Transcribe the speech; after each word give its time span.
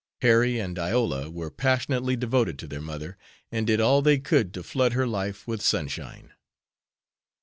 Harry 0.23 0.57
and 0.57 0.79
Iola 0.79 1.29
were 1.29 1.51
passionately 1.51 2.15
devoted 2.15 2.57
to 2.57 2.67
their 2.67 2.81
mother, 2.81 3.19
and 3.51 3.67
did 3.67 3.79
all 3.79 4.01
they 4.01 4.17
could 4.17 4.51
to 4.55 4.63
flood 4.63 4.93
her 4.93 5.05
life 5.05 5.45
with 5.47 5.61
sunshine. 5.61 6.31